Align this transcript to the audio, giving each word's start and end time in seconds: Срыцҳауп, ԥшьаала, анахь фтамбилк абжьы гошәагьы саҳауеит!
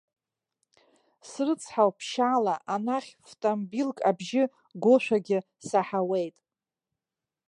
Срыцҳауп, 1.29 1.95
ԥшьаала, 1.99 2.55
анахь 2.73 3.11
фтамбилк 3.27 3.97
абжьы 4.09 4.43
гошәагьы 4.83 5.39
саҳауеит! 5.67 6.37